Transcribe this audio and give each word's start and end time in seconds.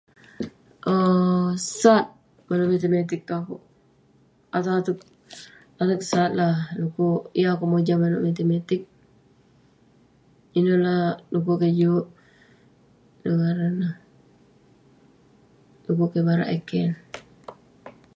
um 0.91 1.49
sat 1.81 2.05
manouk 2.47 2.71
matematik 2.73 3.21
tong 3.29 3.41
akouk. 3.43 3.63
Ateg 4.55 4.73
ateg- 4.81 5.09
ateg 5.81 5.99
sat 6.11 6.31
lah 6.39 6.55
dekuk 6.79 7.21
yeng 7.37 7.51
akouk 7.53 7.71
mojam 7.73 7.97
manouk 8.01 8.23
matematik. 8.27 8.81
Ineh 10.57 10.77
lah 10.85 11.03
dekuk 11.31 11.59
kik 11.61 11.73
juk- 11.81 12.13
inouk 13.23 13.39
ngaran 13.41 13.73
neh, 13.81 13.95
dekuk 15.85 16.09
kik 16.13 16.25
barak 16.27 16.49
eh 16.55 16.61
keh. 16.69 16.89